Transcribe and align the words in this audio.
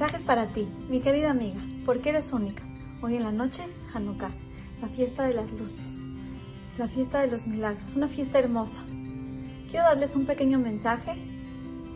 mensajes 0.00 0.24
para 0.24 0.46
ti, 0.46 0.66
mi 0.88 1.00
querida 1.00 1.30
amiga, 1.30 1.60
porque 1.84 2.08
eres 2.08 2.32
única. 2.32 2.62
Hoy 3.02 3.16
en 3.16 3.22
la 3.22 3.32
noche, 3.32 3.64
Hanukkah, 3.92 4.30
la 4.80 4.88
fiesta 4.88 5.24
de 5.24 5.34
las 5.34 5.52
luces, 5.52 5.90
la 6.78 6.88
fiesta 6.88 7.20
de 7.20 7.26
los 7.26 7.46
milagros, 7.46 7.94
una 7.96 8.08
fiesta 8.08 8.38
hermosa. 8.38 8.78
Quiero 9.70 9.84
darles 9.84 10.16
un 10.16 10.24
pequeño 10.24 10.58
mensaje 10.58 11.22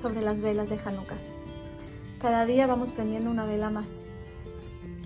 sobre 0.03 0.21
las 0.21 0.43
velas 0.43 0.69
de 0.69 0.79
Hanukkah. 0.85 1.17
Cada 2.19 2.45
día 2.45 2.67
vamos 2.67 2.93
prendiendo 2.93 3.31
una 3.31 3.47
vela 3.47 3.71
más. 3.71 3.89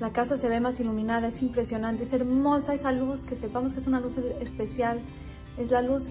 La 0.01 0.11
casa 0.13 0.37
se 0.37 0.49
ve 0.49 0.59
más 0.59 0.81
iluminada, 0.81 1.29
es 1.29 1.41
impresionante, 1.41 2.03
es 2.03 2.13
hermosa 2.13 2.75
esa 2.75 2.91
luz, 2.91 3.23
que 3.23 3.37
sepamos 3.37 3.75
que 3.75 3.79
es 3.79 3.87
una 3.87 4.01
luz 4.01 4.19
especial, 4.41 4.99
es 5.57 5.71
la 5.71 5.83
luz 5.83 6.03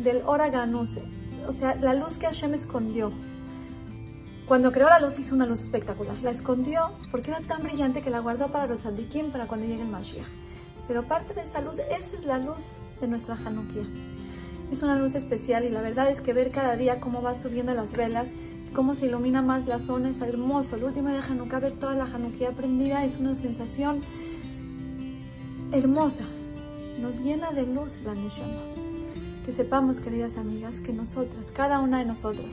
del 0.00 0.20
Oraganus, 0.26 0.98
o 1.48 1.52
sea, 1.54 1.76
la 1.76 1.94
luz 1.94 2.18
que 2.18 2.26
Hashem 2.26 2.52
escondió. 2.52 3.10
Cuando 4.46 4.72
creó 4.72 4.90
la 4.90 5.00
luz 5.00 5.18
hizo 5.18 5.34
una 5.34 5.46
luz 5.46 5.60
espectacular, 5.60 6.18
la 6.22 6.30
escondió 6.30 6.90
porque 7.10 7.30
era 7.30 7.40
tan 7.40 7.62
brillante 7.62 8.02
que 8.02 8.10
la 8.10 8.20
guardó 8.20 8.48
para 8.48 8.66
los 8.66 8.82
tzadikim, 8.82 9.30
para 9.30 9.46
cuando 9.46 9.66
llegue 9.66 9.80
el 9.80 9.88
Mashiach. 9.88 10.26
Pero 10.86 11.00
aparte 11.00 11.32
de 11.32 11.40
esa 11.40 11.62
luz, 11.62 11.78
esa 11.78 12.16
es 12.18 12.26
la 12.26 12.38
luz 12.38 12.58
de 13.00 13.08
nuestra 13.08 13.36
Hanukkah. 13.36 13.88
Es 14.70 14.82
una 14.82 14.96
luz 14.96 15.14
especial 15.14 15.64
y 15.64 15.70
la 15.70 15.80
verdad 15.80 16.10
es 16.10 16.20
que 16.20 16.34
ver 16.34 16.50
cada 16.50 16.76
día 16.76 17.00
cómo 17.00 17.22
va 17.22 17.40
subiendo 17.40 17.72
las 17.72 17.92
velas, 17.92 18.28
cómo 18.74 18.94
se 18.94 19.06
ilumina 19.06 19.40
más 19.40 19.66
la 19.66 19.78
zona 19.78 20.10
es 20.10 20.20
hermoso. 20.20 20.76
El 20.76 20.84
último 20.84 21.08
de 21.08 21.20
Hanukkah, 21.20 21.60
ver 21.60 21.72
toda 21.72 21.94
la 21.94 22.04
Hanukkah 22.04 22.50
prendida 22.50 23.02
es 23.06 23.16
una 23.18 23.36
sensación 23.36 24.02
hermosa. 25.72 26.24
Nos 27.00 27.18
llena 27.20 27.50
de 27.52 27.62
luz 27.62 27.98
la 28.04 28.14
Neshama. 28.14 28.60
Que 29.46 29.52
sepamos, 29.52 30.00
queridas 30.00 30.36
amigas, 30.36 30.80
que 30.80 30.92
nosotras, 30.92 31.50
cada 31.54 31.80
una 31.80 31.98
de 31.98 32.04
nosotras, 32.04 32.50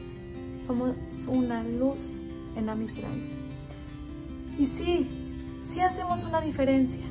somos 0.66 0.96
una 1.28 1.64
luz 1.64 1.98
en 2.56 2.66
la 2.66 2.76
Y 4.58 4.66
sí, 4.78 5.08
sí 5.74 5.80
hacemos 5.80 6.24
una 6.24 6.42
diferencia. 6.42 7.02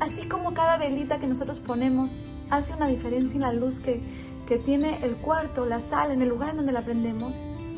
Así 0.00 0.26
como 0.28 0.54
cada 0.54 0.78
velita 0.78 1.18
que 1.18 1.26
nosotros 1.26 1.60
ponemos 1.60 2.12
hace 2.50 2.74
una 2.74 2.88
diferencia 2.88 3.34
en 3.34 3.42
la 3.42 3.52
luz 3.52 3.80
que, 3.80 4.00
que 4.46 4.58
tiene 4.58 5.04
el 5.04 5.16
cuarto, 5.16 5.64
la 5.64 5.80
sala, 5.80 6.12
en 6.14 6.22
el 6.22 6.28
lugar 6.28 6.50
en 6.50 6.56
donde 6.56 6.72
la 6.72 6.84
prendemos, 6.84 7.32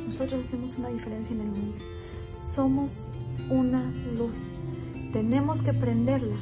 nosotros 0.06 0.44
hacemos 0.46 0.76
una 0.78 0.88
diferencia 0.88 1.34
en 1.34 1.40
el 1.40 1.48
mundo. 1.48 1.76
Somos 2.54 2.90
una 3.50 3.92
luz. 4.16 4.36
Tenemos 5.12 5.62
que 5.62 5.72
prenderla. 5.72 6.36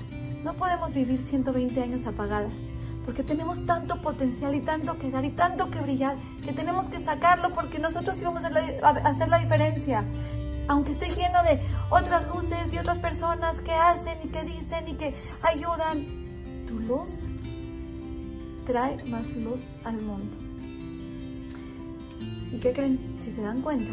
No 0.44 0.54
podemos 0.54 0.92
vivir 0.92 1.20
120 1.24 1.80
años 1.82 2.06
apagadas 2.06 2.52
porque 3.04 3.22
tenemos 3.22 3.64
tanto 3.66 4.00
potencial 4.00 4.54
y 4.54 4.60
tanto 4.60 4.98
que 4.98 5.10
dar 5.10 5.24
y 5.24 5.30
tanto 5.30 5.70
que 5.70 5.80
brillar, 5.80 6.16
que 6.44 6.52
tenemos 6.52 6.88
que 6.88 7.00
sacarlo 7.00 7.52
porque 7.52 7.78
nosotros 7.78 8.20
íbamos 8.20 8.44
a 8.44 8.48
hacer 8.48 9.28
la 9.28 9.38
diferencia. 9.38 10.04
Aunque 10.68 10.92
esté 10.92 11.08
lleno 11.08 11.42
de 11.42 11.60
otras 11.90 12.28
luces 12.28 12.72
y 12.72 12.78
otras 12.78 12.98
personas 12.98 13.60
que 13.62 13.72
hacen 13.72 14.18
y 14.24 14.28
que 14.28 14.42
dicen 14.44 14.88
y 14.88 14.94
que 14.94 15.14
ayudan, 15.42 16.04
tu 16.68 16.78
luz 16.78 17.10
trae 18.66 19.02
más 19.06 19.28
luz 19.32 19.60
al 19.84 20.00
mundo. 20.00 20.36
¿Y 22.52 22.58
qué 22.60 22.72
creen? 22.72 23.18
Si 23.24 23.32
se 23.32 23.42
dan 23.42 23.62
cuenta, 23.62 23.90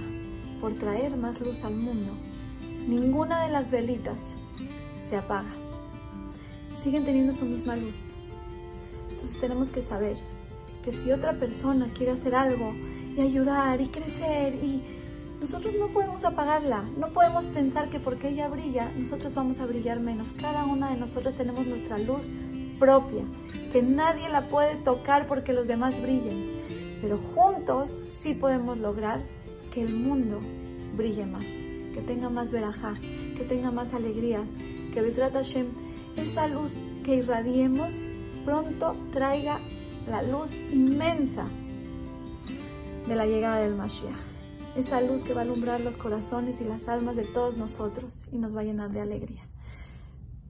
por 0.61 0.75
traer 0.75 1.17
más 1.17 1.39
luz 1.41 1.63
al 1.63 1.75
mundo, 1.75 2.13
ninguna 2.87 3.45
de 3.45 3.49
las 3.51 3.71
velitas 3.71 4.19
se 5.09 5.17
apaga. 5.17 5.49
Siguen 6.83 7.03
teniendo 7.03 7.33
su 7.33 7.45
misma 7.45 7.75
luz 7.75 8.08
tenemos 9.39 9.71
que 9.71 9.81
saber 9.81 10.17
que 10.83 10.93
si 10.93 11.11
otra 11.11 11.33
persona 11.33 11.91
quiere 11.93 12.13
hacer 12.13 12.35
algo 12.35 12.73
y 13.15 13.21
ayudar 13.21 13.81
y 13.81 13.87
crecer 13.87 14.55
y 14.55 14.81
nosotros 15.39 15.73
no 15.79 15.87
podemos 15.87 16.23
apagarla, 16.25 16.83
no 16.97 17.07
podemos 17.07 17.45
pensar 17.47 17.89
que 17.89 17.99
porque 17.99 18.29
ella 18.29 18.49
brilla, 18.49 18.91
nosotros 18.97 19.33
vamos 19.33 19.59
a 19.59 19.65
brillar 19.65 19.99
menos. 19.99 20.27
Cada 20.39 20.65
una 20.65 20.91
de 20.91 20.97
nosotras 20.97 21.35
tenemos 21.35 21.65
nuestra 21.65 21.97
luz 21.97 22.23
propia, 22.77 23.23
que 23.71 23.81
nadie 23.81 24.27
la 24.29 24.49
puede 24.49 24.75
tocar 24.77 25.27
porque 25.27 25.53
los 25.53 25.67
demás 25.67 25.99
brillen. 26.01 26.59
Pero 27.01 27.17
juntos 27.17 27.89
sí 28.21 28.33
podemos 28.33 28.77
lograr 28.77 29.21
que 29.73 29.81
el 29.83 29.93
mundo 29.93 30.39
brille 30.97 31.25
más, 31.25 31.45
que 31.45 32.03
tenga 32.05 32.29
más 32.29 32.51
verajá, 32.51 32.95
que 33.37 33.45
tenga 33.47 33.71
más 33.71 33.93
alegría, 33.93 34.43
que 34.93 35.01
Besrat 35.01 35.33
Hashem, 35.33 35.67
esa 36.17 36.47
luz 36.47 36.73
que 37.05 37.15
irradiemos 37.15 37.93
pronto 38.49 38.95
traiga 39.13 39.59
la 40.09 40.23
luz 40.23 40.49
inmensa 40.73 41.45
de 43.07 43.15
la 43.15 43.27
llegada 43.27 43.59
del 43.59 43.75
Mashiach. 43.75 44.25
Esa 44.75 45.01
luz 45.01 45.23
que 45.23 45.35
va 45.35 45.41
a 45.41 45.43
alumbrar 45.43 45.81
los 45.81 45.97
corazones 45.97 46.59
y 46.59 46.63
las 46.63 46.87
almas 46.87 47.15
de 47.15 47.25
todos 47.25 47.57
nosotros 47.57 48.25
y 48.31 48.39
nos 48.39 48.55
va 48.55 48.61
a 48.61 48.63
llenar 48.63 48.89
de 48.89 49.01
alegría. 49.01 49.43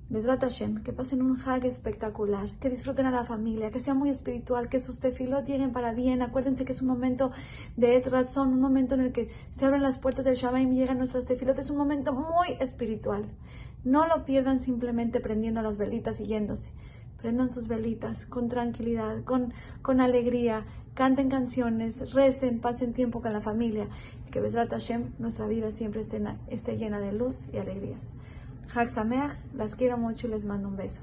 Besrat 0.08 0.40
Hashem, 0.40 0.82
que 0.82 0.94
pasen 0.94 1.22
un 1.22 1.42
hag 1.42 1.66
espectacular, 1.66 2.50
que 2.62 2.70
disfruten 2.70 3.06
a 3.06 3.12
la 3.12 3.26
familia, 3.26 3.70
que 3.70 3.82
sea 3.82 3.96
muy 3.96 4.10
espiritual, 4.10 4.70
que 4.70 4.80
sus 4.80 5.02
tefilot 5.02 5.46
lleguen 5.46 5.74
para 5.74 5.92
bien. 5.92 6.22
Acuérdense 6.22 6.64
que 6.64 6.72
es 6.72 6.82
un 6.82 6.88
momento 6.88 7.32
de 7.76 7.98
Et 7.98 8.08
un 8.38 8.62
momento 8.62 8.96
en 8.96 9.02
el 9.02 9.12
que 9.12 9.28
se 9.52 9.66
abren 9.66 9.84
las 9.84 10.00
puertas 10.00 10.24
del 10.24 10.36
Shabbat 10.36 10.62
y 10.62 10.68
llegan 10.68 11.00
nuestras 11.00 11.26
tefilot. 11.26 11.60
Es 11.60 11.70
un 11.70 11.78
momento 11.78 12.14
muy 12.14 12.56
espiritual. 12.62 13.26
No 13.84 14.08
lo 14.08 14.24
pierdan 14.24 14.62
simplemente 14.62 15.20
prendiendo 15.20 15.62
las 15.62 15.78
velitas 15.78 16.22
y 16.22 16.28
yéndose 16.28 16.72
prendan 17.22 17.50
sus 17.50 17.68
velitas 17.68 18.26
con 18.26 18.50
tranquilidad, 18.50 19.24
con, 19.24 19.54
con 19.82 20.02
alegría, 20.02 20.66
canten 20.94 21.30
canciones, 21.30 22.14
recen, 22.14 22.60
pasen 22.60 22.94
tiempo 22.94 23.22
con 23.22 23.34
la 23.34 23.42
familia. 23.42 23.88
Que 24.32 24.42
Besrat 24.42 24.70
Hashem, 24.70 25.14
nuestra 25.18 25.48
vida 25.48 25.72
siempre 25.72 26.02
esté, 26.02 26.22
esté 26.50 26.78
llena 26.78 27.00
de 27.00 27.14
luz 27.14 27.46
y 27.52 27.58
alegrías. 27.58 28.04
Hag 28.74 28.92
Sameach, 28.92 29.38
las 29.56 29.76
quiero 29.76 29.98
mucho 29.98 30.28
y 30.28 30.30
les 30.30 30.46
mando 30.46 30.68
un 30.68 30.78
beso. 30.78 31.02